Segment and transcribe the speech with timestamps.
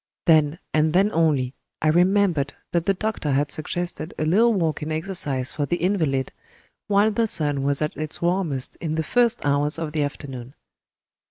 [0.25, 5.53] Then, and then only, I remembered that the doctor had suggested a little walking exercise
[5.53, 6.31] for the invalid,
[6.87, 10.55] while the sun was at its warmest in the first hours of the afternoon.